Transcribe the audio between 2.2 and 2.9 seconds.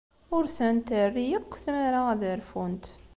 rfunt.